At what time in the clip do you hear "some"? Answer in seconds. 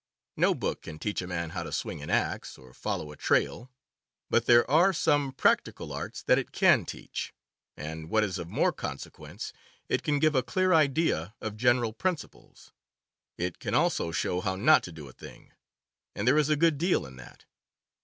4.93-5.31